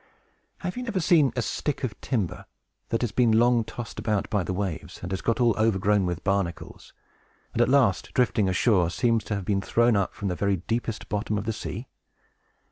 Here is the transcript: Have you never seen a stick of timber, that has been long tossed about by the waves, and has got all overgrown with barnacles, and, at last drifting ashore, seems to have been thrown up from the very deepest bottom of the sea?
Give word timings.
Have 0.61 0.77
you 0.77 0.81
never 0.81 0.99
seen 0.99 1.31
a 1.35 1.43
stick 1.43 1.83
of 1.83 2.01
timber, 2.01 2.47
that 2.89 3.01
has 3.01 3.11
been 3.11 3.33
long 3.37 3.63
tossed 3.63 3.99
about 3.99 4.27
by 4.31 4.43
the 4.43 4.51
waves, 4.51 4.99
and 5.03 5.11
has 5.11 5.21
got 5.21 5.39
all 5.39 5.53
overgrown 5.59 6.07
with 6.07 6.23
barnacles, 6.23 6.91
and, 7.53 7.61
at 7.61 7.69
last 7.69 8.11
drifting 8.15 8.49
ashore, 8.49 8.89
seems 8.89 9.23
to 9.25 9.35
have 9.35 9.45
been 9.45 9.61
thrown 9.61 9.95
up 9.95 10.15
from 10.15 10.27
the 10.27 10.35
very 10.35 10.55
deepest 10.57 11.07
bottom 11.07 11.37
of 11.37 11.45
the 11.45 11.53
sea? 11.53 11.87